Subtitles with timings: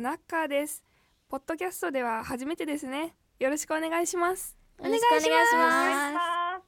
[0.00, 0.82] のナッカーです。
[1.28, 3.14] ポッドキャストでは初めてですね。
[3.38, 4.56] よろしくお願いします。
[4.82, 6.64] よろしくお願いします。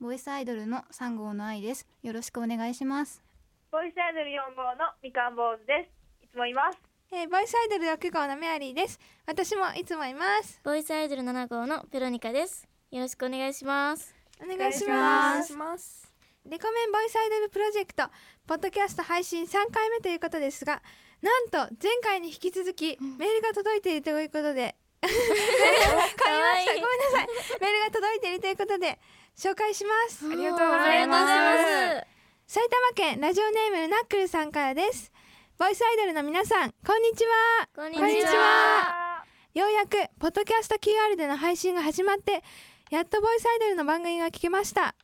[0.00, 1.86] ボイスアイドルの3号の愛です。
[2.02, 3.22] よろしくお願いします。
[3.70, 5.88] ボイスアイドル4号のみかん坊主で
[6.20, 6.24] す。
[6.24, 6.78] いつもいます。
[7.12, 8.98] えー、ボイスアイドル6号のメアリーです。
[9.26, 10.60] 私もいつもいます。
[10.64, 12.66] ボイスアイドル7号のペロニカです。
[12.90, 14.12] よろしくお願いします。
[14.42, 15.54] お願いします。
[15.54, 16.12] ます。
[16.44, 18.02] レコメンボイスアイドルプロジェクト
[18.48, 20.82] ポッドキャスト配信3回目ということですが
[21.22, 24.74] なんと前回に引き続きメールが届いているということで。
[25.02, 26.74] 噛みました。
[26.74, 27.28] ごめんなさい。
[27.60, 28.98] メールが届いているということで
[29.36, 30.26] 紹介します。
[30.26, 32.06] ありがとうございます。
[32.46, 35.12] 埼玉県ラジオネームナックルさんからです。
[35.58, 37.68] ボイスアイドルの皆さんこんにちは。
[37.74, 39.24] こんにちは。
[39.54, 42.42] ようやくポッドキャスト QR での配信が始まって
[42.90, 44.96] やっとボイスアイドルの番組が聞けました。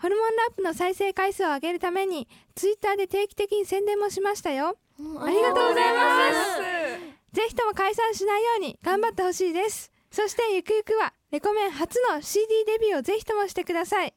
[0.00, 7.36] ホルモンラップの再生回数を上げるためにツイッターで定期的に宣伝もしましたよありがとうございます。
[7.36, 9.90] ぜひとも解散しないように頑張ってほしいです。
[10.10, 14.14] そしてゆくゆくはレコメン初の CD デビューをぜひともしてください。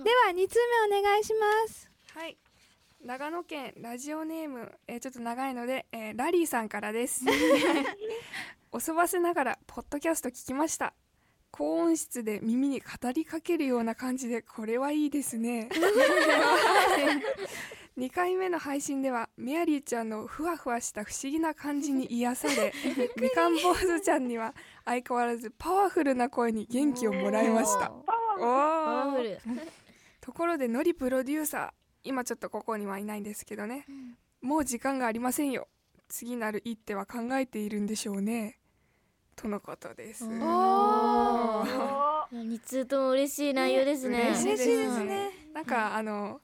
[0.00, 0.04] す。
[0.04, 0.58] では2通
[0.90, 1.90] 目お願いします。
[2.14, 2.36] はい。
[3.04, 7.24] 長野県ラジオネーム、えーちょっと長いので、えーラリーさんからです。
[8.72, 10.94] おそばせながらポッドキャスト聞きました
[11.56, 15.68] 高音質で耳に語りかけるような感じでこれはいいですね。
[17.96, 22.72] 2回目の配信ではメアリーちゃんのふわふわした不思議な感じに癒され
[23.22, 24.52] みかん坊主ちゃんには
[24.84, 27.92] 相変わらずパワフルな声に元気をもらいました。
[30.20, 31.70] ところでのりプロデューサー
[32.02, 33.86] 今ちょっとここにはいないんですけどね、
[34.40, 35.68] もう時間がありませんよ。
[36.08, 38.58] 次なる一手は考えているんでしょうね
[39.34, 40.24] とのことです。
[40.24, 41.64] おおおー。
[42.32, 44.30] ー2通とも嬉しい内容ですね。
[44.30, 45.30] 嬉しいですね。
[45.52, 46.40] なんかあの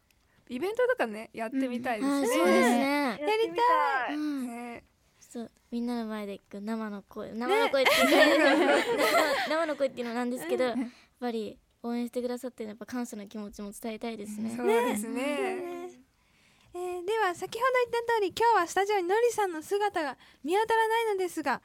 [0.49, 3.09] イベントとかねやってみたいですね、あそうですね。
[3.09, 4.17] やってみたい。
[4.17, 4.47] うん。
[4.47, 4.85] ね。
[5.21, 7.93] そうみんなの前で生の声生の声って
[9.49, 10.77] 生の声っていうのはなんですけど やっ
[11.21, 14.55] ぱり応援してくださってるのはやっぱ感謝の気持ちも伝えたいですね。
[14.57, 15.23] そうですね。
[16.75, 16.79] え。
[16.79, 21.63] ーでは先ほど言った通り今日はスタジオにのりさんの姿が見当たらないのですが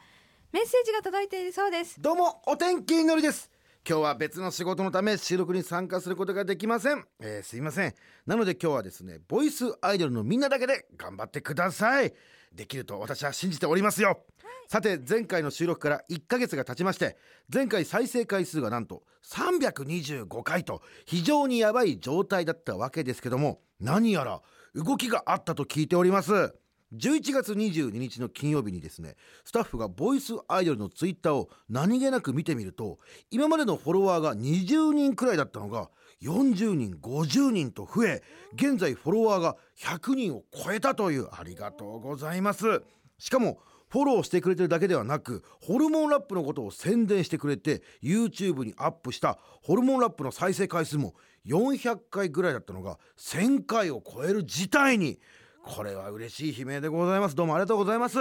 [0.55, 2.01] メッセージが届いているそうです。
[2.01, 3.51] どうもお天気のりです。
[3.85, 7.93] 今日は別の仕事のため収録に参加することができません、えーすいません。
[8.25, 12.13] なので今日はですねボイスアイドルのみんなだけで頑張ってください。
[12.53, 14.23] できると私は信じておりますよ、
[14.69, 17.17] さて前回の収録から1ヶ月が経ちまして
[17.53, 24.41] 前回再生回数がなんと325回と非常にやばい状態だったわけですけども何やら
[24.73, 26.55] 動きがあったと聞いております
[26.93, 32.99] 11月22日の金曜日にですねスタッフがボイスアイドルのツイッターを何気なく見てみると
[33.31, 35.89] 今までのフォロワーが20人くらいだったのが
[36.21, 38.23] 40人50人と増え
[38.53, 42.81] 現在フォロワーが100人を超えたというありがとうございます。
[43.17, 43.59] しかも
[43.89, 51.13] フォローしてくれてるだけではなくホルモンラップのことを宣伝してくれて YouTube にアップしたホルモンラップの再生回数も
[51.45, 55.19] 400回ぐらいだったのが1000回を超える事態に
[55.65, 57.35] これは嬉しい悲鳴でございます。
[57.35, 58.19] どうもありがとうございます。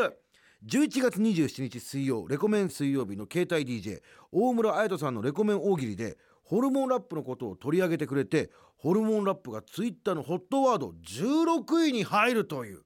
[0.66, 4.00] 11月27日水曜レコメン水曜日の携帯 DJ
[4.32, 12.80] 大村彩人さんのレコメン大喜利でホルモンラップのことを取り上げてくれてホルモンラップがツイッターの HOT ワード16位に入るという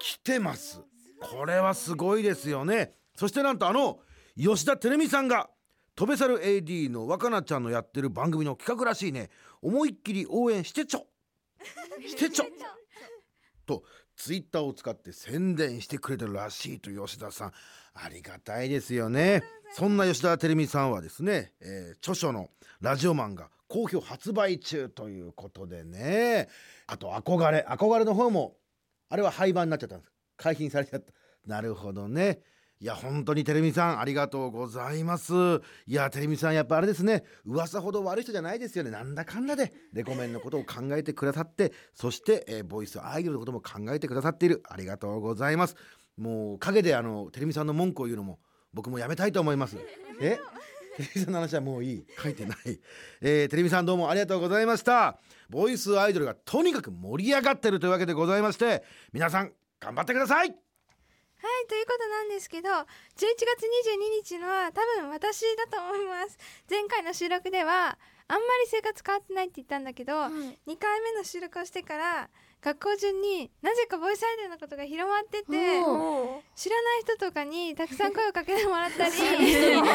[0.00, 0.82] 来てます。
[1.20, 2.94] これはすごいですよね。
[3.14, 4.00] そしてなんとあの
[4.36, 5.48] 吉田照美さんが
[5.94, 9.30] 飛べ去る AD の若菜ちゃんのやってる番組の企画らしいね。
[9.62, 11.06] 思いっきり応援してちょ
[12.06, 12.44] してちょ。
[13.68, 13.84] と
[14.16, 17.52] ツイッターを使って宣伝してくれてるらしいと吉田さん。
[17.94, 19.42] ありがたいですよね。
[19.74, 22.48] そんな吉田照美さんはですね、えー著書の
[22.80, 26.48] 「ラジオマン」が好評発売中ということでね。
[26.86, 28.56] あと憧れ憧れの方も
[29.08, 30.12] あれは廃盤になっちゃったんです。
[30.36, 31.12] 解禁されちゃった。
[31.46, 32.40] なるほどね。
[32.80, 35.32] いや本当にテレミさんありがとうございます。
[35.34, 37.24] いやテレミさんやっぱあれですね。
[37.44, 38.90] 噂ほど悪い人じゃないですよね。
[38.90, 44.62] なんだかんだでレコメンのことを考えてくださってそして、えーボイスアイドルのことも考えてくださっている。
[44.68, 45.74] ありがとうございます。
[46.16, 48.38] もう陰であのテレミさんの文句を言うのも
[48.72, 49.76] 僕もやめたいと思います。
[50.20, 50.38] え？
[50.96, 52.06] テレビさんの話はもういい。
[52.22, 52.58] 書いてない、
[53.20, 55.18] えー、テレビさんどうもありがとうございました。
[55.48, 60.67] ボイスアイドルがとにかく盛り上がってるというわけでございまして皆さん頑張ってください。
[61.40, 62.82] はいということなんですけど11
[63.14, 66.36] 月22日のは多分私だと思います。
[66.68, 67.96] 前回の収録では
[68.26, 70.30] あんまり生活変わってないって言ったんだけど、はい。
[70.30, 72.28] 2回目の収録をしてから
[72.60, 79.12] 学校中になぜかボイスアイドルのことが広まってて知らない人とかにたくさん声をかけてもらったり
[79.80, 79.92] なん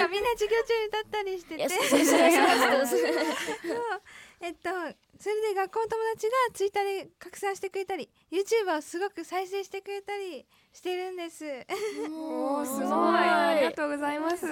[0.00, 1.66] かみんな授業中に歌ったりしてて。
[4.40, 4.68] えっと
[5.18, 11.44] それで学校の友達がツイッターで拡散してくれたり YouTuber をすごく再生してくれたりしてるんです。
[12.10, 12.90] おー すごい。
[12.90, 14.46] ありがとうございます。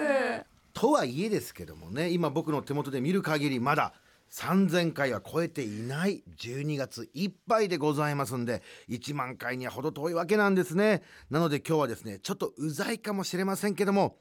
[0.73, 3.93] とはいえですけどもね今僕の手元で見る限りまだ
[4.33, 11.03] 3000回は超えていない12月いっぱいでございますんで1万回には程遠いわけなんですね。
[11.31, 14.17] なので今日はですねちょっとうざいかもしれませんけども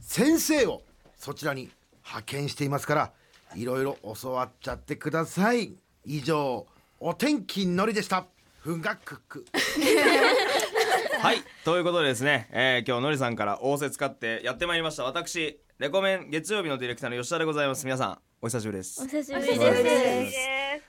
[0.00, 0.82] 先生を
[1.16, 1.70] そちらに
[2.04, 3.12] 派遣していますから
[3.54, 5.72] いろいろ教わっちゃってください。
[6.04, 6.66] 以上
[6.98, 8.26] お天気のりでした。
[8.60, 9.46] ふがくく。
[11.22, 15.04] はいということでですね、えー今日のりさんから仰せ使ってやってまいりました。
[15.04, 17.84] 私レコメン月曜日のディレクターの吉田でございます。
[17.84, 19.00] 皆さんお久しぶりです。
[19.00, 20.32] お久しぶりでです。
[20.32, 20.38] す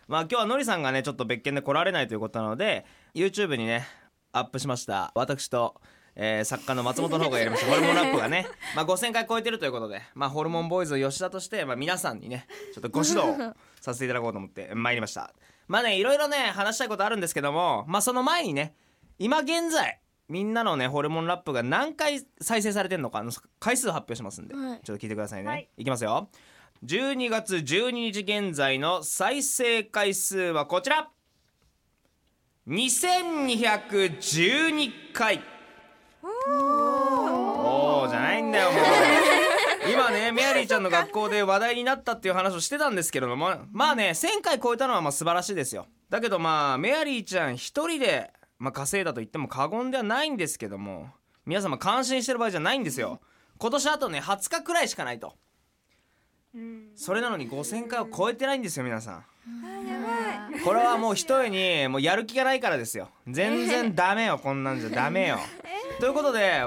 [0.08, 3.86] まあ今日はのりさんがねちょっと別件で来られないということなので YouTube にね
[4.32, 5.12] アップしました。
[5.14, 5.80] 私と、
[6.16, 7.70] えー作家の松本の方がやりました。
[7.72, 15.32] ホルモンラップがね、まあ、5000回超えてるということで、まあ、ホルモンボーイズ吉田として、まあ、皆さんにねちょっとご指導をさせていただこうと思って 参りました。
[15.68, 18.74] まあねいろいろね話したいことあるんですけどもまあその前にね
[19.20, 24.80] 今現在みんなのねホルモンラップが何回再生されてるのかの回数発表しますんで、はい。
[24.84, 25.68] ちょっと聞いてくださいね、はい。
[25.78, 26.30] いきますよ。
[26.86, 31.10] 12月12日現在の再生回数はこちら。
[32.68, 35.42] 2212回。
[36.48, 38.82] おおじゃないんだよもう。
[39.92, 45.88] 今ね メアリーちゃんの学校で話題になったっていう話をしてたんですけれどもまあね1000回超えたのはまあ素晴らしいですよ。
[46.10, 51.10] だけどまあメアリーちゃん一人で、まあ、稼いだと言っても過言ではないんですけども
[51.46, 53.20] 皆様感心してる場合じゃないんですよ。
[53.58, 55.34] 今年あとね20日くらいしかないと。
[56.54, 59.24] うんそれなのに5000回を超えてないんですよ皆さん。
[60.64, 63.10] これはもうひとえにもうやる気がないからですよ。
[63.28, 64.90] 全然ダメよこんなんじゃ。
[64.90, 65.40] ダメよ。
[66.00, 66.66] ということで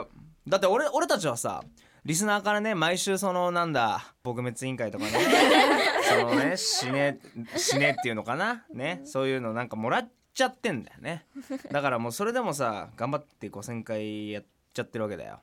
[0.49, 1.63] だって俺俺たちはさ
[2.05, 5.11] リスナーからね毎週そのなんだ撲滅委員会とかね
[6.09, 7.21] そのね死ね
[7.57, 8.65] 死ねっていうのかな？
[8.73, 9.03] ね？
[9.05, 11.27] そういうのなんかもらっちゃってんだよね。
[11.71, 15.41] だからもうそれでもさ頑張って5000回やっちゃってるわけだよ、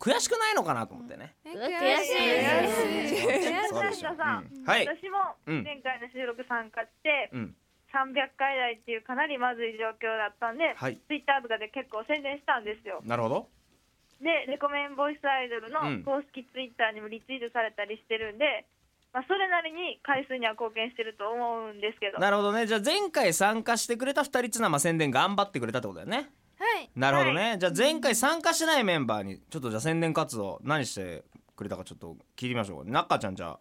[0.00, 1.34] 悔しくないのかなと思ってね。
[1.44, 3.68] えうわ悔しい。
[3.70, 4.10] そうでしょ。
[4.10, 4.18] うん。
[4.18, 4.86] はい。
[4.86, 5.62] 私もうん。
[5.62, 7.56] 前回の収録参加してうん。
[7.94, 10.96] 300回台っていうかなりまずい状況だったんで、はい。
[10.96, 13.00] ツイッターとかで結構宣伝したんですよ。
[13.04, 13.48] なるほど。
[14.20, 16.02] でレコメンボイスアイドルのうん。
[16.02, 18.66] 公式ツイッターにもリツイートされたりしてるんで、
[19.14, 22.18] まあ、それなりに回数には貢献してると思うんですけど。
[22.18, 22.66] なるほどね。
[22.66, 26.30] じゃあ前回参加してくれた2人っつうのはまあ宣伝頑張ってくれたってことだよね。
[26.58, 26.90] はい。
[26.96, 31.24] なるほどね、じゃあ前回参加してないメンバーにちょっとじゃあ宣伝活動何して
[31.54, 32.90] くれたかちょっと聞いてみましょう。
[32.90, 33.58] 中ちゃんじゃあ。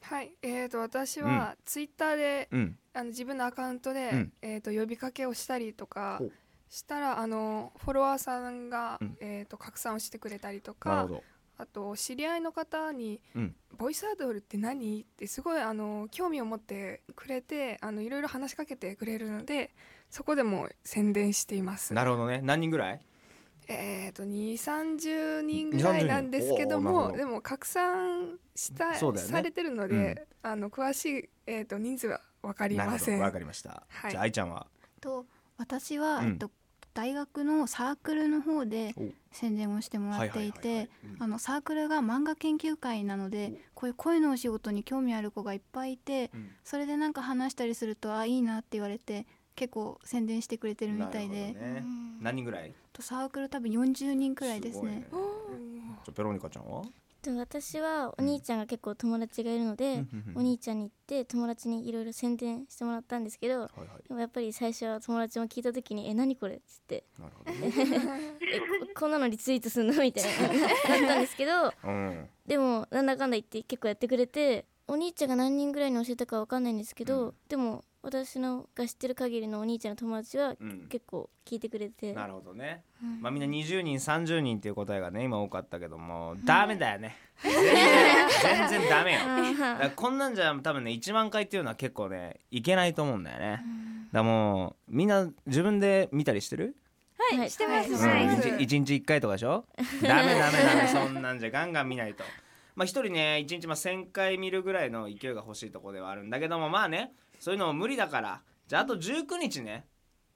[0.00, 0.32] はい。
[0.42, 2.78] えーと私はツイッターでうん。
[2.92, 4.32] あの自分のアカウントで、うん。
[4.42, 6.20] えー、と呼びかけをしたりとか
[6.68, 9.16] したらあのフォロワーさんが、うん。
[9.20, 11.22] えー、と拡散をしてくれたりとなるかほど
[11.58, 19.74] あと知り合いの方にうん「ボイスアイドルって何?」ってすごいあの興味を持ってくれてあのいろいろ話しかけてくれるので
[20.08, 21.92] そこでも宣伝しています。
[21.92, 22.40] なるほどね。
[22.42, 23.00] 何人ぐらい？
[23.70, 29.18] えー、と2 3 0人ぐらいなんですけどもでも拡散した、ね。
[29.18, 33.20] されてるので、あの詳しい、えー、と人数は分かりません。
[33.20, 34.10] かりました、はい。
[34.10, 34.66] じゃあ愛ちゃんは？
[35.00, 35.26] と
[35.58, 36.50] 私は、うんえっと、
[36.98, 39.04] 大学のサークルの方でお。
[39.30, 40.88] 宣伝をしてもらっていて
[41.20, 46.50] あのサークルが漫画研究会なのでこういう声のお仕事に興味ある子がいっぱいいてうん。
[46.64, 51.84] それでなんか話したりするとあいいなって言われて結構宣伝してくれてるみたいで、ね。
[52.20, 52.72] 何人ぐらい？
[52.92, 55.06] とサークル多分40人くらいですね。
[55.08, 56.82] すごいじゃあペロニカちゃんは？
[57.28, 60.02] でも私はお兄ちゃんが結構友達がいるので、
[60.34, 64.08] お兄ちゃんに行って友達にいろいろ宣伝してもらったんですけどはいはい。
[64.08, 67.04] でもやっぱり最初は友達も聞いた時に「え何これ?」っつって。
[67.18, 67.68] なるほどね
[68.50, 68.64] 「えこ
[69.00, 70.48] こんなのリツイートすんの?」みたいな
[70.98, 72.30] なったんですけどうん。
[72.46, 77.34] でもなんだかんだ言って結構やってくれてお兄ちゃんが何人ぐらいに教えたかわかんないんですけど、うん。
[77.50, 80.86] でも私のが知ってる限りのお兄ちゃんの友達はうん。
[80.88, 83.20] 結構聞いてくれて、なるほどね、うん。
[83.20, 87.16] まあみんな20人30人っていう答えがね今多かったけどもダメだよね。
[87.42, 89.20] 全然全然ダメよ。
[89.96, 93.62] こんなんじゃ多分ね1万回っていうのは結構ねいけないと思うんだよね。
[94.12, 96.76] だもうみんな自分で見たりしてる？
[97.18, 99.64] はいしてます、うん、はい一日一日1回とかでしょ？
[100.02, 102.24] ダメダメダメそんなんじゃガンガン見ないと。
[102.74, 108.42] まあ一人ね一日まあ1000回見るぐらいの勢いが欲しいところではあるんだけどもまあねそういうのも無理だから。
[108.66, 109.86] じゃああと19日ね。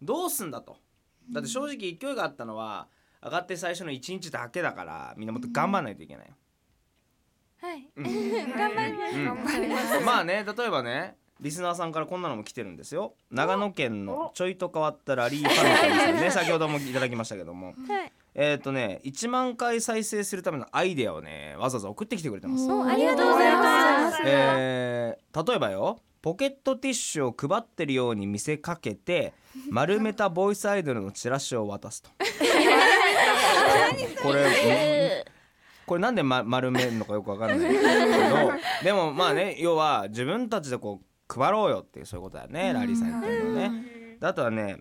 [0.01, 0.79] どうすんだと。
[1.31, 2.89] だって正直勢いがあったのは
[3.23, 6.33] 上がって最初の1日だけだからみんなもっと頑張らないといけないよ。
[7.61, 7.89] はい。
[7.97, 8.05] うん。
[8.57, 9.17] 頑張ります。
[9.17, 9.25] うん。
[9.25, 10.01] 頑張ります。
[10.01, 13.15] まあね例えばねリスナーさんからこんなのも来てるんですよ。
[13.31, 16.31] 長野県のちょいと変わったラリーパンダさんね。
[16.33, 17.75] 先ほどもいただきましたけども。
[17.89, 18.13] はい。
[18.35, 24.23] えっ、とね1万回再生するためのアイデアをねわざわざ送ってきてくれてます、おありがとうございます。
[24.25, 29.35] えー例えばよポケットティッシュを配ってるように見せかけて
[29.71, 32.11] 丸めたボイスアイドルのチラシを渡すと。
[34.23, 35.25] これえ
[35.85, 37.83] これなんで、ま、丸めるのかよくわかんないけど。
[38.85, 44.17] でもまあね要は自分たちでこう配ろうよっていうそういうことだよねラリーさん言ってるのね。
[44.21, 44.79] であとはね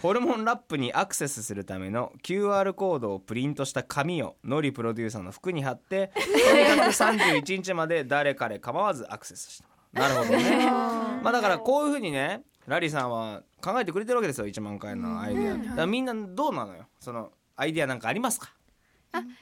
[0.00, 10.66] ホルモンラップにアクセスするための QR コードをプリントした紙をノリプロデューサーの服に貼ってとにかく31日まで誰彼構わずアクセスしてもらうなるほどね。
[11.22, 15.56] まあだからこういうふうにねラリーさんは考えてくれてるわけですよ1万回のアイデア。
[15.56, 16.86] だからみんなどうなのよ？
[17.00, 18.52] そのアイデアなんかありますか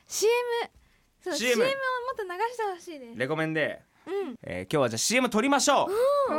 [0.06, 0.32] ？CM
[1.22, 1.72] そう CM CM をも
[2.12, 3.18] っと流してほしいです。
[3.18, 4.34] レコメンで、うん。
[4.42, 5.90] えー今日はじゃあ CM 撮りましょう。
[5.90, 6.38] ね。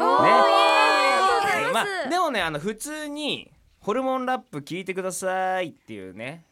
[1.74, 6.46] まあでもねあの普通にホルモンラップ聞いてくださいっていうね、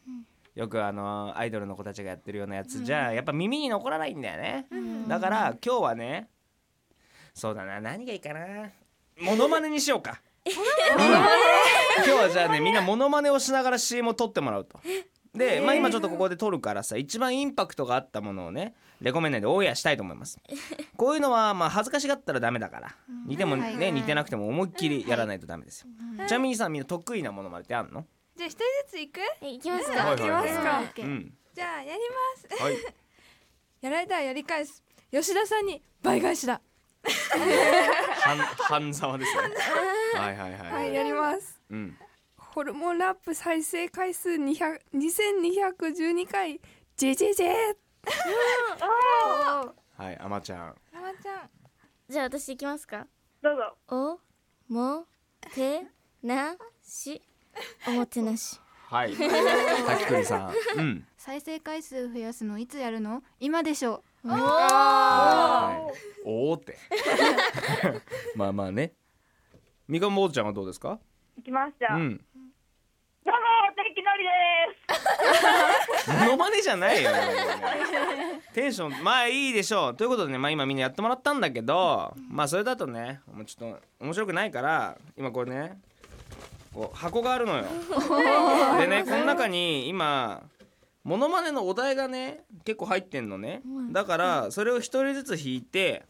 [0.54, 4.66] よくあのアイドルの子たちがやってるようなやつじゃ、やっぱ耳に残らないんだよね、
[5.08, 6.28] だから今日はね
[7.34, 7.80] そうだな。
[7.80, 8.70] 何がいいかな。
[9.20, 10.52] モノマネにしようか、 うん。
[10.52, 14.80] 今日はじゃあねみんなモノマネをしながら CM を撮ってもらうと。
[15.34, 20.38] で、まあ、今ちょっとここで撮るからさ一番インパクトがあったものをねレコメン内でオンエアしたいと思います。
[20.96, 22.96] こういうのはまあ恥ずかしがったらダメだから。
[23.26, 25.88] 似てもね似てなくても思いっきりやらないとダメですよ。
[26.26, 28.04] ちなみにさみんな得意なものまでってあるの？
[28.36, 29.20] じゃあ一人ずつ行く？
[29.42, 30.06] ーいきますか。
[30.06, 31.02] はいはいはいきますか。
[31.02, 31.34] うん。
[31.52, 32.00] じゃあやり
[32.50, 32.62] ます。
[32.62, 32.76] はい。
[33.80, 34.82] やられたらやり返す。
[35.12, 36.60] 吉田さんに倍返しだ
[38.22, 39.40] 半半沢ですね。
[40.14, 40.72] はいはいはい。
[40.72, 41.60] はいやります。
[41.70, 41.96] うん。
[42.36, 46.60] ホルモンラップ再生回数200 2212回。
[46.96, 47.76] ジェジェジェ。
[49.96, 50.58] はいあまちゃん。
[50.60, 51.50] あまちゃん。
[52.08, 53.06] じゃあ私いきますか。
[53.42, 53.76] どうぞ。
[53.88, 55.06] おも
[55.54, 55.86] て
[56.22, 57.20] なし。
[57.86, 58.60] おもてなし。
[58.88, 59.14] はい。
[59.16, 60.54] 滝栗さん。
[60.76, 61.06] うん。
[61.16, 63.22] 再生回数増やすのいつやるの？
[63.40, 65.98] 今でしょはい。
[66.24, 66.78] おおって。
[68.34, 68.92] まあまあね。
[69.86, 70.98] みかん坊ちゃんはどうですか？
[71.38, 72.16] いきますじゃあ、うん。
[72.16, 73.38] どうも
[73.76, 74.30] 敵のりで
[76.06, 76.10] す。
[76.24, 77.10] モノマネじゃないよ。
[78.54, 79.94] テンションまあいいでしょう。
[79.94, 85.78] ということでねまあ今みんなやってもらったんだけどまあそれだとねもうちょっと面白くないから今これね
[86.72, 87.64] こう箱があるのよ。
[88.78, 90.42] でねこの中に今
[91.04, 93.62] モノマネのお題がね結構入ってんのね。
[93.92, 96.02] だからそれを一人ずつ引いて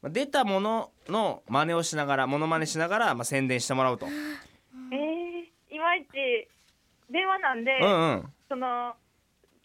[0.00, 4.06] まあ出たものの真似をしながらモノマネしながらまあ宣伝してもらうと。
[4.06, 6.48] えー、いまいち
[7.10, 8.32] 電話なんで、うんうん。
[8.48, 8.94] その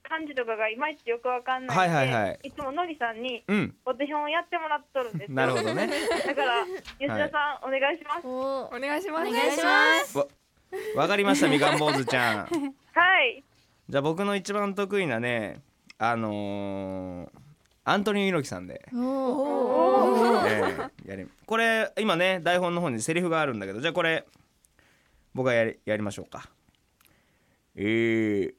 [0.01, 2.51] 漢字とかがいまいちよくわかんないんで、はいはいはい。
[2.51, 3.75] つものりさんにうん。
[3.85, 5.29] お手本をやってもらっとるんです。
[5.29, 5.89] よなるほどね。
[6.25, 6.65] だから
[6.99, 8.27] 吉田さん、お願いします。
[8.27, 9.29] おお願いします。
[9.29, 10.17] お願いします。
[10.17, 10.25] わ
[10.95, 12.45] わかりましたみかん坊主ちゃん。
[12.93, 13.43] はい
[13.87, 15.61] じゃあ僕の一番得意なね
[15.97, 17.39] あのー
[17.87, 18.81] アントニオ猪木さんで、
[21.05, 24.25] やりこれ今ね台本の方にセリフがあるんだけどじゃあこれ
[25.35, 26.49] 僕がやりやりましょうか。
[27.75, 28.53] えー、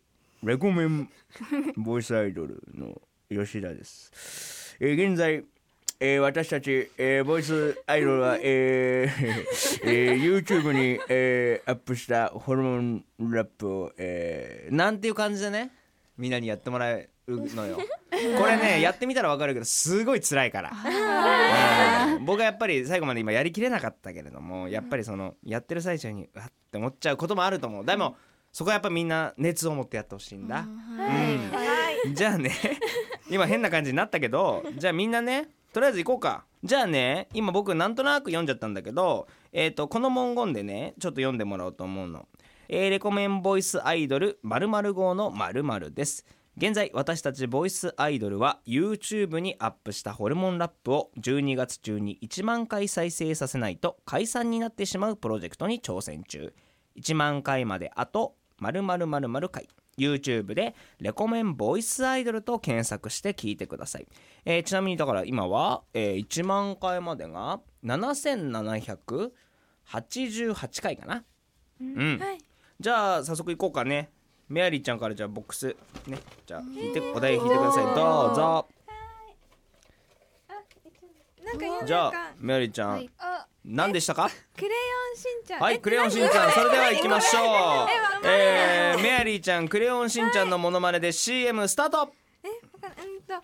[0.44, 1.10] レコメン
[1.76, 5.44] ボイスアイドルの吉田です、えー現在
[5.98, 15.72] えー私たち、えーボイスアイドルは、えーえー YouTube に、えーアップしたホルモンラップを、えーなんていう感じでね
[16.18, 17.78] みんなにやってもらえるのよ。
[18.38, 20.72] これねやってみたら分かるけどすごい辛いから。
[22.16, 22.24] うん。
[22.24, 27.84] 僕はやっぱり最後まで今やりきれなかったけれどもやっぱりそのやってる最中にうわって思っちゃうこともあると思う。
[27.84, 28.16] でも
[28.52, 30.60] そこはやっぱみんな熱を持ってやってほしいんだ、
[32.04, 32.14] うん。
[32.14, 32.52] じゃあね
[33.28, 36.46] 今変な感じになったけどじゃあみんなねとりあえず行こうか。
[36.64, 42.26] じゃあね今僕なんとなく読んじゃったんだけど、えー、とこの文言でねちょっと読んでもらおうと思うの。
[42.70, 46.24] えレコメンボイスアイドル〇〇号の〇〇です。
[46.56, 56.54] 現在私たちボイスアイドルは YouTube にアップしたホルモンラップを12月中に1万回再生させないと解散になってしまうプロジェクトに挑戦中。
[56.98, 59.68] 1万回まであと〇〇〇〇回。
[59.98, 64.06] YouTube でレコメンボイスアイドルと検索して聞いてください、
[64.44, 71.24] えーちなみにだから今は、えー1万回までが7788回かな。
[71.80, 72.38] うん、はい。
[72.80, 74.10] じゃあ早速行こうかね。
[74.48, 75.76] メアリーちゃんからじゃあボックス
[76.06, 76.18] ね。
[76.46, 77.84] じゃあ引いてお題引いてください。
[77.94, 78.66] どうぞ。
[81.86, 83.10] じゃあメアリーちゃん、はい。
[83.18, 83.35] あ
[83.66, 84.30] 何でしたか？
[84.56, 84.72] クレヨ
[85.12, 85.60] ンしんちゃん。
[85.60, 87.46] はい、クレヨンしんちゃん、それでは行きましょう。
[88.24, 92.12] えー、メアリーちゃん、クレヨンしんちゃんのモノマネで CM スタート。
[92.44, 93.34] えわかんうんと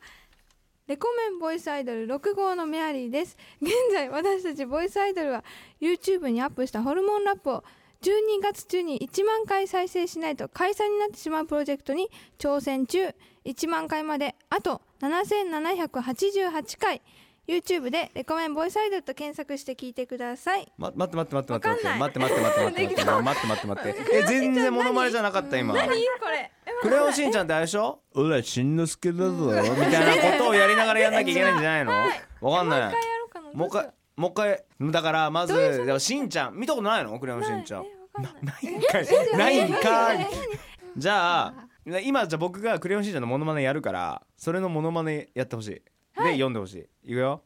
[0.86, 3.36] レコメンボイスアイドル6号のメアリーです。
[3.60, 5.44] 現在私たちボイスアイドルは
[5.80, 7.64] YouTube にアップしたホルモンラップを
[8.02, 13.14] 12月中に1万回再生しないと解散になってしまうプロジェクトに挑戦中。
[13.44, 17.02] 1万回まであと7788回
[17.48, 20.72] YouTube でレコメンボイスアイドルと検索して聞いてください。
[20.78, 24.14] ま待って待って待って待って待って待って待って待って待って待って待って待って。
[24.16, 25.74] え全然モノマネじゃなかった今。
[25.74, 25.94] 何こ
[26.28, 26.50] れ。
[26.82, 28.00] クレヨンしんちゃんってあれでしょ？
[28.14, 29.32] うらしんのすけだぞ。
[29.32, 29.58] みた
[30.14, 31.92] いなことをやりながらやんなきゃいけないんじゃないの？
[32.48, 32.94] わかんない。
[33.54, 36.54] もう一回もう一回だからまずしんちゃん。
[36.54, 37.18] 見たことないの？
[37.18, 37.84] クレヨンしんちゃん。
[38.42, 38.82] ない。
[38.84, 39.06] かい。
[39.36, 40.28] ないんかい。
[40.96, 41.54] じゃあ
[42.04, 45.82] 今じゃあ僕がクレヨンしんちゃんのモノマネやるからそれのモノマネやってほしい
[46.16, 47.10] で読んでほしい。
[47.10, 47.42] いくよ。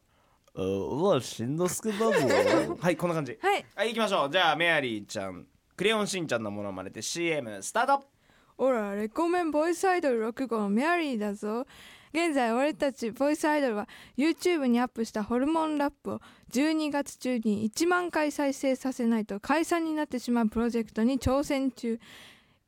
[0.55, 2.11] うわしんのすけだぞ。
[2.81, 3.37] はいこんな感じ。
[3.41, 3.65] はい。
[3.75, 4.29] はい行きましょう。
[4.31, 5.45] じゃあメアリーちゃん。
[5.75, 8.05] クレヨンしんちゃんのモノマネで CM スタート。
[8.57, 11.67] ほらレコメンボイスアイドル6号のメアリーだぞ。
[12.11, 16.21] 現在俺たちボイスアイドルは YouTube にアップしたホルモンラップを
[16.51, 21.99] 12月中に1万回再生させないと解散になってしまうプロジェクトに挑戦中。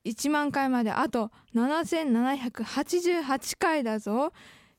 [0.05, 4.31] 1万回まであと7788回だぞ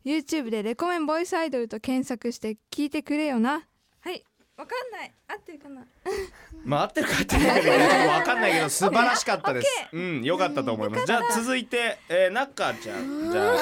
[0.04, 3.66] YouTube でレコメンボイスアイドルと検索して聞いてくれよな。
[4.00, 4.25] はい。
[4.57, 5.12] わかんない。
[5.28, 5.87] 合ってるかな？
[6.64, 9.69] まあ合ってるか合ってないかちょっと分かんないけど 素晴らしかったです。
[9.92, 11.07] うん良かったと思います。
[11.07, 13.30] じゃあ続いて、えー、ナッカーちゃん。
[13.30, 13.57] じゃあ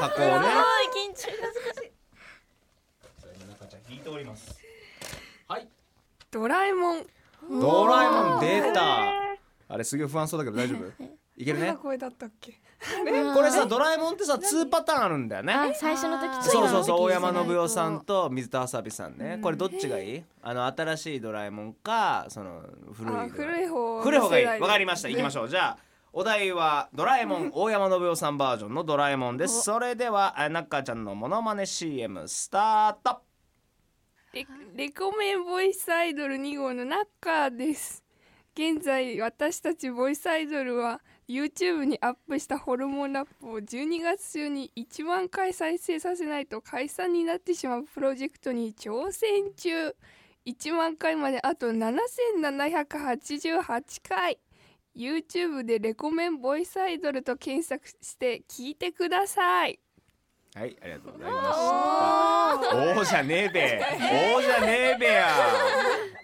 [0.00, 0.48] 箱をね。
[0.48, 1.46] すごい緊張が
[3.46, 4.58] ナッカーちゃん引いております。
[5.48, 5.68] はい。
[6.30, 7.06] ドラえもん。
[7.60, 9.12] ドラえもん出た。
[9.70, 11.18] あれすげえ不安そうだけど大丈夫？
[11.38, 11.76] いけるね。
[11.80, 12.60] 声だったっけ？
[13.34, 15.52] これさドラえもんってさ2パターンあるんだよね。
[15.52, 19.38] あ最初の時とそうそうそう大山信代さんと水田わさびさんね。
[19.40, 20.24] これどっちがいい？
[20.42, 24.46] あの新しいドラえもんかその古い古い方古い方がいい。
[24.60, 25.08] わかりました。
[25.08, 25.48] 行きましょう。
[25.48, 25.78] じゃあ
[26.12, 29.62] お題はドラえもん大山信代さんバージョンのドラえもんです。
[29.62, 33.22] それではあナッカーちゃんのモノマネ CM スタート。
[34.32, 38.04] レレコメンボイスアイドル2号のナッカーです。
[38.54, 49.94] 現在私たちボイスアイドルは YouTube にアップしたホルモンラップを12月中に1万回再生させないと解散になってしまうプロジェクトに挑戦中。
[50.46, 54.38] 1万回まであと7788回。
[54.96, 59.78] YouTube でレコメンボイスアイドルと検索して聞いてください。
[60.58, 62.76] はいありがとうございました。
[62.76, 63.04] おー。
[63.04, 63.80] じゃねえべ。
[64.36, 64.66] おーじゃね
[64.96, 65.28] えべや。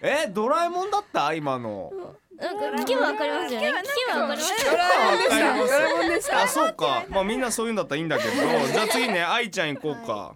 [0.01, 1.33] えドラえもんだった？
[1.33, 1.89] 今の。
[2.35, 3.69] なんか聞けばわかりますよね。
[3.69, 5.77] 聞けばわかりますよドラえもんでした。
[5.77, 6.43] ドラえもんでした。
[6.43, 7.05] あそうか。
[7.09, 8.31] まあみんなそういうんだったらいいんだけど。
[8.33, 10.35] じゃあ次ね愛ちゃん行こうか。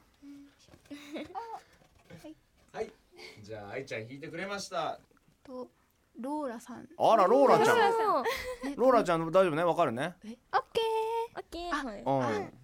[2.72, 2.90] はい。
[3.42, 4.98] じゃあ愛ちゃん弾いてくれました。
[5.46, 5.68] と
[6.20, 6.88] ローラさん。
[6.98, 7.78] あらローラちゃん。
[8.76, 9.64] ローラちゃん大丈夫ね？
[9.64, 10.16] わかるね？
[10.24, 10.32] オッ
[10.74, 10.82] ケ
[11.36, 11.86] オッケー。
[11.86, 12.02] はい。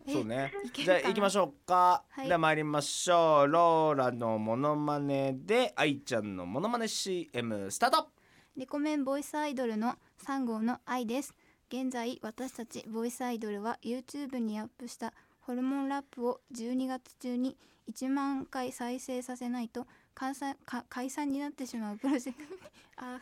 [0.07, 0.13] うん。
[0.13, 0.51] そうね。
[0.73, 2.27] じゃあ行きましょうか、はい。
[2.27, 3.47] では参りましょう。
[3.47, 7.97] ローラのモノマネで愛ちゃんのモノマネ CM スタート。
[7.97, 11.33] ーレコメンボイスアイドルの3号の愛です。
[11.69, 17.57] 現在私たちボイスアイドルは YouTube にアップしたホルモンラップを12月中に
[17.91, 22.55] 1万回再生させないと解散か解散になってしまうプロジェクト。
[22.55, 22.59] に
[22.97, 23.19] あ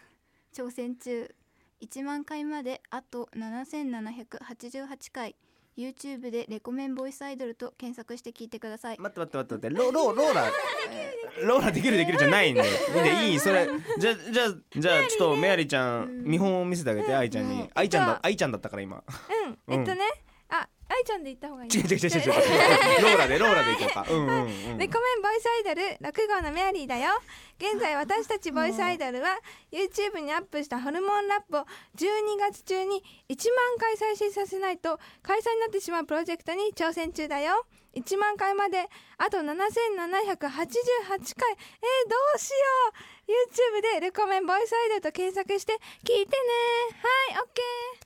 [0.53, 1.29] 挑戦中。
[1.81, 5.35] 1万回まであと7788回。
[5.75, 8.99] YouTube でレコメンボイスアイドルと検索して聞いてください。
[8.99, 9.83] 待って待って待って待って。
[9.83, 10.45] ロロローラ
[11.47, 12.61] ローラできるできるじゃないんで。
[12.61, 17.69] いいねいいそれじゃじゃじゃあちょっとメアリーちゃん見本を見せてあげて愛ちゃんに。
[17.73, 19.03] 愛ちゃんだ愛ちゃんだったから今。
[19.67, 19.73] うん。
[19.73, 20.01] えっとね。
[20.03, 20.32] あ
[20.93, 21.71] 愛ちゃんで言った方がいい。
[21.71, 22.33] 違う違う違う違う。
[23.01, 24.05] ローラでローラでいこうか。
[24.09, 24.77] うんうんうん。
[24.77, 27.11] レコメンボイスアイドル6号のメアリーだよ。
[27.57, 29.39] 現在私たちボイスアイドルは
[29.71, 31.61] YouTube にアップしたホルモンラップを
[31.97, 37.65] 12月中に1万回再生させないと解散になってしまうプロジェクトに挑戦中だよ。
[37.95, 39.55] 1万回まであと7788回。
[39.55, 42.57] えー、どうしよ
[42.89, 43.79] う。
[43.79, 46.33] YouTube でレコメンボイスアイドルと検索して聞いてね。
[47.33, 47.45] はい
[47.99, 48.02] OK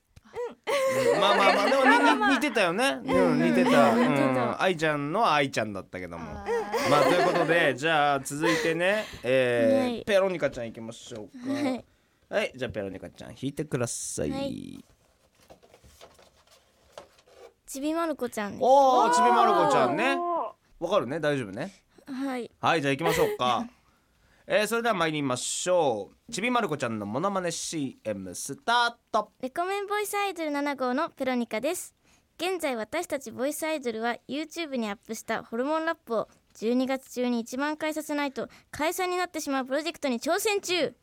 [1.19, 2.99] まあまあまあでもにに似てたよね。
[3.03, 3.41] うん。
[3.41, 3.91] 似てた。
[3.91, 4.35] うん。
[4.35, 6.25] た愛ちゃんのは愛ちゃんだったけども。
[6.25, 6.45] ま
[6.99, 10.01] あということでじゃあ続いてねえはい。
[10.01, 11.53] ーペロニカちゃんいきましょうか。
[11.53, 11.85] はい。
[12.29, 14.83] はいじゃあペロニカちゃん弾いてください、はい。
[17.65, 18.61] ちびまる子ちゃんです。
[18.63, 20.17] おおちびまる子ちゃんね。
[20.17, 21.19] おわかるね？
[21.19, 21.71] 大丈夫ね？
[22.05, 22.51] はい。
[22.61, 23.67] はいじゃあ行きましょうか
[24.49, 26.31] えー、それでは参りましょう。
[26.31, 29.33] ちびまる子ちゃんのモノマネ CM スタート。
[29.41, 31.93] レコメンボイスアイドル7号のペロニカです。
[32.37, 40.95] 現在私たちボイスアイドルは YouTube にアップしたホルモンラップを12月中に1万回させないと解散になってしまうプロジェクトに挑戦中。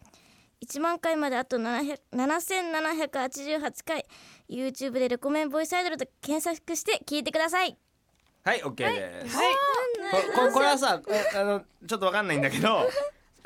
[0.64, 4.06] 1万回まであと700 7788回
[4.48, 7.76] YouTube でレコメンボイスアイドルと検索して聞いてください。
[8.42, 12.88] はい OK です、こここれはさえ あのちょっとわかんないんだけど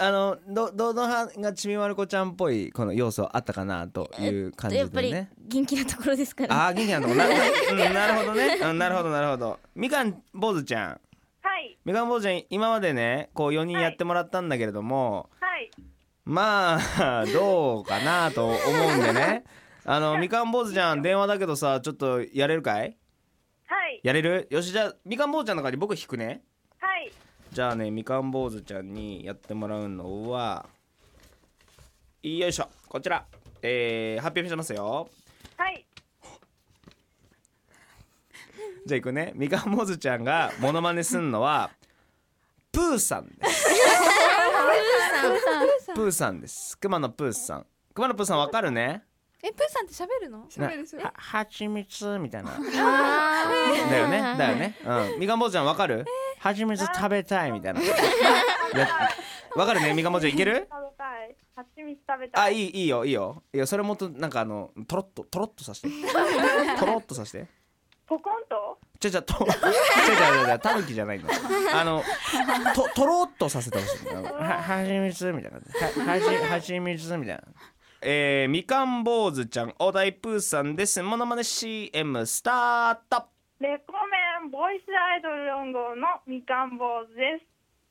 [0.00, 6.68] あのどどの派がちびまる子ちゃんっぽいこの要素あったかなという感じでやっぱりね元気なところですから。
[6.68, 11.00] あー元気なとこな,、うん、なるほどね、うん、なるほどなるほどみかん坊主ちゃん。
[11.42, 11.76] はい。
[11.84, 15.70] みかん坊主ちゃん今までねこう4人やってもらったんだけれども、はい。
[16.24, 19.42] まあどうかなと思うんでね。
[19.84, 22.96] あのみかん坊主ちゃん電話だけどさちょっとやれるかい？
[23.66, 24.00] はい。
[24.04, 24.46] やれる？
[24.50, 26.42] よしじゃあみかん坊主ちゃんの中に僕引くね。
[26.78, 27.10] はい
[27.52, 30.66] じゃあねみかん坊主ちゃんにやってもらうのは
[32.22, 33.24] よいしょこちら。
[33.62, 35.08] えー、発表しますよ。
[35.56, 35.84] はい。
[38.86, 39.32] じゃあいくね。
[39.34, 41.70] みかん坊主ちゃんがモノマネすんのは
[42.70, 43.66] プーさんです。
[45.94, 46.40] プーさん。
[46.40, 46.78] です。
[46.78, 47.66] くまのプーさん。
[47.92, 49.02] くまのプーさんわかるね？
[49.42, 50.38] えプーさんって喋るの？
[50.38, 52.50] な喋るははちみつみたいな。
[52.52, 54.76] だよねだよね。
[54.84, 55.20] うん。
[55.20, 55.98] みかん坊主ちゃんわかる？
[55.98, 56.08] はち
[56.66, 57.80] みつ食べたいみたいな。
[58.76, 58.88] や
[59.56, 59.94] わかるね？
[59.94, 60.54] みかん坊主ちゃんいける？
[60.70, 61.36] 食べたい。
[61.56, 63.42] 蜂蜜食べたいあいいいいよいいよ。
[63.52, 65.88] いやそれもっとなんかあのとろっととろっとさせて。
[66.78, 67.46] とろっとさせて。
[68.06, 71.28] ポコンとちゃちゃとちゃちゃちゃたぬきじゃないの。
[71.74, 72.02] あの
[72.74, 74.22] ととろっとさせてほしい は
[74.62, 75.58] はちみつみたいな。
[75.58, 77.42] ははち はちみつみたいな。
[78.00, 81.02] えー、みかん坊主ちゃんお題プーさんです。
[81.02, 83.24] モノマネ CM スタート。
[83.60, 83.98] レコメ
[84.48, 87.46] ボイスアイドル4号のみかん坊主です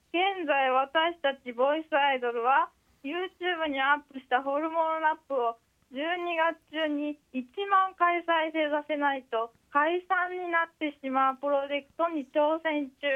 [0.09, 2.69] 現在私たちボイスアイドルは
[3.05, 5.57] YouTube にアップしたホルモンラップを
[5.93, 6.01] 12
[6.35, 13.07] 月中に1万回再生させないと解散になってしまうプロジェクトに挑戦中。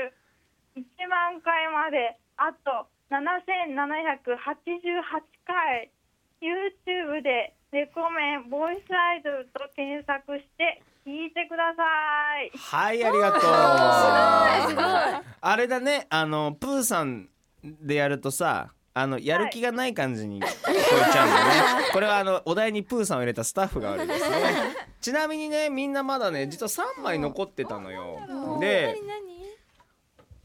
[0.77, 4.23] 1万回まであと7788
[5.43, 5.91] 回。
[6.41, 11.83] YouTube でレコメンボイスアイドルと検索して聞いてくださ
[12.43, 12.51] い。
[12.55, 13.41] はいありがとう。
[14.69, 14.85] すごい
[15.41, 17.29] あれだねあのプーさん
[17.63, 24.37] でやるとさあのやる気がない感じに 聞こえちゃうんだね、これはあのお題にプーさんを入れたスタッフが悪いですね。
[24.99, 28.19] ちなみにねみんなまだね実は3枚残ってたのよ。
[28.59, 28.95] で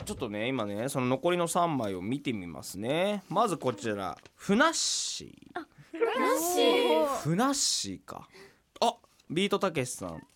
[0.05, 3.25] ちょっとね今ねその残りの3枚を見てみますね。
[3.29, 5.67] まずこちらふなっしー。
[7.23, 8.05] ふなっしー。
[8.05, 8.29] か。
[8.81, 8.95] あ
[9.29, 10.23] ビートたけしさん。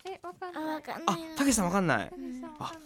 [0.89, 1.33] わかんあない。
[1.35, 2.09] あたけしさんわかんない。
[2.15, 2.81] うんわかん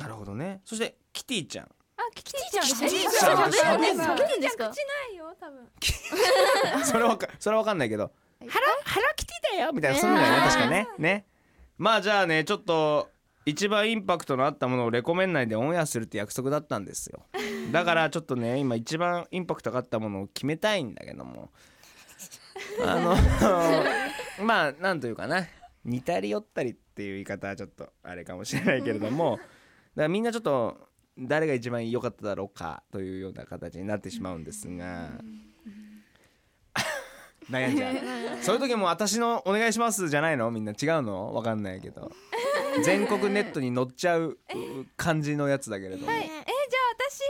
[0.00, 0.60] なるほどね。
[0.64, 1.66] そしてキティちゃん。
[1.66, 1.70] あ
[2.14, 2.64] キティちゃん。
[2.64, 4.76] キキティちゃん喋るんです喋るんですかキティちゃん口
[5.08, 8.12] ないよ多分それはわかそれはわかんないけど
[8.48, 10.88] 「ハロハロキティだよ」みたいなそういうのだよね確かね。
[10.98, 11.26] ね。
[11.78, 13.10] まあじゃあねちょっと
[13.44, 17.24] 一番インパクトのあったものをレコメン内でオンエアするって約束だったんですよ。
[17.72, 21.50] だからちょっとね今一番インパクトがあったものを決めたいんだけども。
[22.84, 23.16] あの
[24.44, 25.46] まあなんというかな。
[25.84, 35.10] 似たり寄ったりっていう言い方はちょっとあれかもしれないけれども だからみんなちょっと誰が一番良かっただろうかというような形になってしまうんですが。
[37.50, 37.96] 悩んじゃう。
[38.42, 40.50] そういう時も私のお願いしますじゃないの？
[40.50, 41.32] みんな違うの？
[41.34, 42.12] わかんないけど。
[42.84, 46.40] 全国ネットに載っちゃうう感じのやつだけれども、えじゃあ
[47.08, 47.22] 私。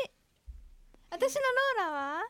[1.10, 2.22] 私のローラは？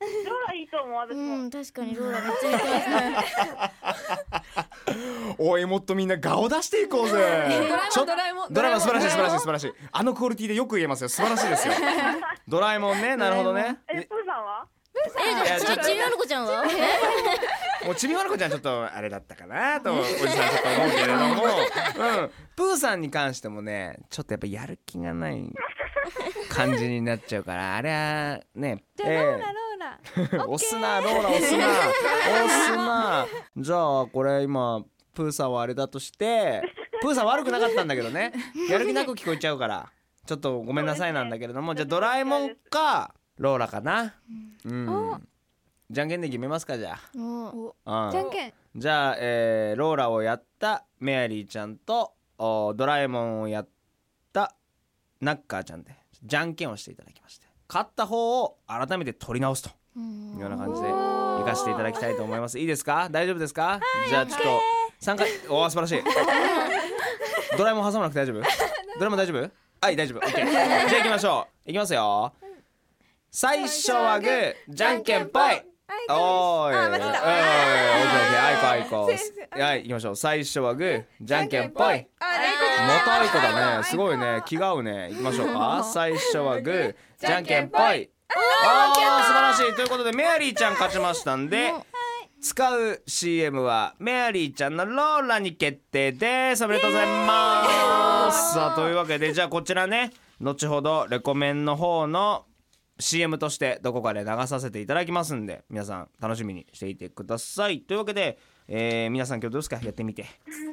[0.00, 4.42] ローラいいと思う私うも、ん確かにローラめっちゃ似てますね
[5.38, 7.68] おいもっとみんな顔出していこうぜ。
[7.90, 8.80] ちょドラえもんドラえもん。
[8.80, 9.72] 素晴らしい素晴らしい素い晴らしい。
[9.92, 11.08] あのクオリティでよく言えますよ。
[11.08, 11.74] 素晴らしいですよ。
[12.48, 13.78] ドラえもんねなるほどね。
[13.88, 14.66] えプーさんは？
[14.98, 16.64] えじゃあちびまる子ちゃんは
[17.84, 25.52] もうちびまる子ちゃんちょっとあれだったかなと おじさんちょっと思うけれども、うん、プーさんに関してもねちょっとやっぱやる気がない
[26.48, 30.48] 感じになっちゃうからあれはねじゃあローラローラ。
[30.48, 31.66] 押すなローラ押すな。
[31.68, 33.26] 押すな。
[33.56, 34.82] じゃあこれ今
[35.18, 36.62] プーさんはあれだとして
[37.02, 38.32] プーさん悪くなかったんだけどね。
[38.70, 39.90] やる気なく聞こえちゃうから。
[40.26, 41.74] ちょっとごめんなさいなんだけれども。
[41.74, 44.14] じゃあドラえもんかローラかな。
[44.64, 45.28] うん。
[45.90, 47.18] じゃんけんで決めますかじゃあ、う
[48.08, 48.10] ん。
[48.12, 48.52] じゃんけん。
[48.76, 53.68] じゃあ、えーローラをやったメアリーちゃんとおドラえもんをやっ
[54.32, 54.54] た
[55.20, 57.46] ナッカーちゃんでじゃんけんをしていただきまして。
[57.68, 59.70] 勝った方を改めて取り直すと。
[59.96, 60.34] うん。
[60.34, 62.58] いうような感じで行かせていただきたいと思います。
[62.60, 63.08] いいですか？
[63.10, 63.80] 大丈夫ですか？
[64.08, 66.02] じゃあちょっと参加おー素晴らしい
[67.56, 68.42] ドラえもん挟まなくて大丈夫？
[68.98, 69.50] ドラえもん大丈夫？
[69.80, 72.32] はい大丈夫 OK じゃあ行きましょう行きますよ
[73.30, 75.42] 最初はグーじゃんけんぽい
[76.10, 76.74] おーい。
[76.74, 77.02] あ間違え
[78.60, 79.18] たおいこあい
[79.56, 79.60] こ。
[79.62, 80.16] はい、行きましょう。
[80.16, 81.86] 最初はグー、じゃんけんぽい。
[81.86, 82.06] あレイコ
[82.82, 83.84] 元あいこだね。
[83.84, 84.42] すごいね。
[84.46, 85.08] 気が合うね。
[85.12, 85.82] 行きましょうか。
[85.84, 87.80] 最初はグー、じゃんけんぽい。
[87.80, 87.94] あー、
[89.24, 89.76] 素晴らしい。
[89.76, 91.72] ということで、メアリーちゃん勝ちましたんで、
[92.40, 96.64] 使う CM はメアリーちゃんのローラに決定です。
[96.64, 98.54] おめでとうございます。
[98.54, 102.44] さあというわけでじゃあこちらね後ほどレコメンの方の
[103.00, 107.80] CM としてどこかで流させていただきますんで皆さん楽しみにしていてください。
[107.80, 109.80] というわけで、えー皆さん今日どうですか？
[109.82, 110.24] やってみて。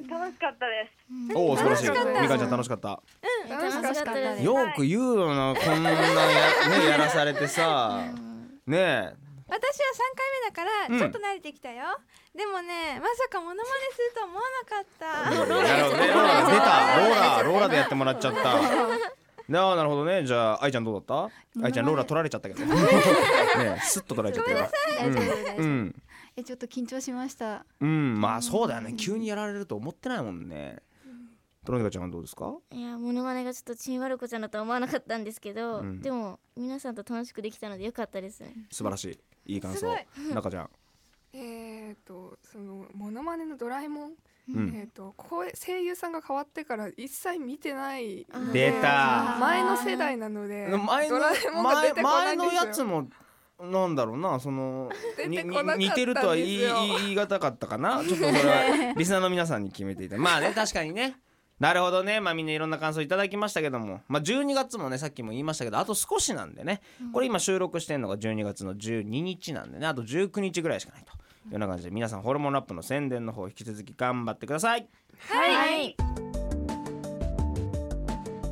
[0.08, 0.88] 楽しかったで
[1.32, 1.36] す。
[1.36, 1.90] おお素晴らしい。
[1.90, 3.02] みかんちゃん楽しかった。
[3.50, 4.44] 楽しかったです。
[4.44, 8.04] よく言うよなこんなや,、ね、やらされてさ。
[8.68, 9.62] ねえ私は3
[10.16, 11.00] 回目だからうん。
[11.00, 11.84] ちょっと慣れてきたよ、
[12.34, 15.30] でもねまさかモノマネするとは思わなかった。
[15.46, 16.98] ローラー出た。
[16.98, 18.60] ローラーローラーでやってもらっちゃった。
[19.48, 20.26] なあなるほどね。
[20.26, 21.64] じゃあ愛ちゃんどうだった？
[21.64, 22.66] 愛ちゃんローラー取られちゃったけど。
[22.66, 22.76] ね
[23.78, 24.58] えスッと取られちゃったよ。
[24.98, 25.96] 大丈夫大丈夫、うん。
[26.38, 27.64] えちょっと緊張しました。
[27.80, 28.20] うん。
[28.20, 28.96] まあそうだよね。
[28.98, 30.78] 急にやられると思ってないもんね
[31.66, 32.54] トロニカちゃんはどうですか？
[32.72, 36.02] いやモノマネがちょっとちんわる子ちゃんだとは思わなかったんですけど、うん。
[36.02, 38.44] でも皆さんと楽しくできたのでよかったです。
[38.72, 39.06] 素晴らし
[39.46, 39.54] い。
[39.56, 39.88] いい感想。
[40.34, 40.70] 中ちゃん。
[41.34, 44.12] えっとそのモノマネのドラえもん、
[44.56, 44.76] うん。
[44.76, 49.38] えっと声声優さんが変わってから一切見てないの出でた。
[49.40, 53.10] 前の世代なので前のドラえもんが出てこない前前んですよのやつも
[53.60, 54.40] なんだろうな。
[54.40, 54.90] その
[55.28, 58.04] 似てるとは言い言い難かったかな。
[58.04, 61.16] ちょっとそれはリスナーの皆さんに決めていたまあね確かにね
[61.60, 62.20] なるほどね。
[62.20, 64.02] まあみんないろんな感想いただきましたけども。
[64.08, 66.82] まあ12月もねさっきも言いましたけどあと少しなんでね。
[67.14, 69.88] これ今収録してんのが12月の12日なんでね。
[69.88, 71.14] あと19日ぐらいしかないと。
[71.14, 71.16] い
[71.50, 74.88] うような感じで皆さんホルモンラップの宣伝の方引き続き頑張ってください。
[75.30, 75.98] はい、3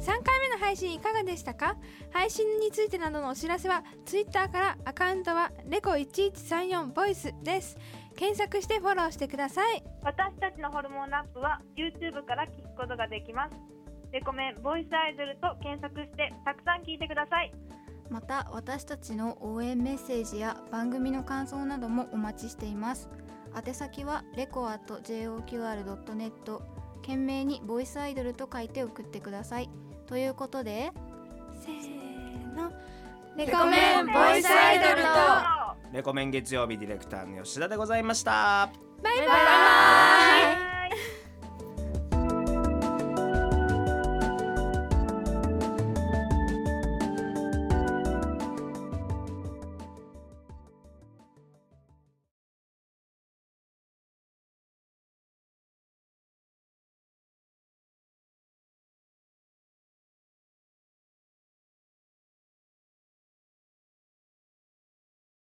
[0.05, 1.75] 回目の配信いかがでしたか？
[2.11, 7.79] 配信についてなどのお知らせは Twitter からアカウントはレコ1134ボイスです
[8.15, 9.83] 検索してフォローしてください。
[10.03, 13.55] 私たちのホルモンラップは YouTube から聞くことができます。
[14.11, 17.51] レコメンボイスアイドルと検索してたくさん聞いてください。
[18.09, 23.09] また私たちの応援メッセージや番組の感想などもお待ちしています。
[23.55, 26.61] 宛先はレコア JOQR.net
[27.01, 29.69] 懸命にボイスアイドルと書いて送ってください。
[30.05, 30.91] ということで
[31.59, 32.71] せーの。
[33.35, 35.07] レコメンボイスアイドルと
[35.93, 38.71] レコメン月曜日ディレクターの吉田でございました。
[39.03, 39.27] バイバイ。
[39.27, 40.62] バイバイ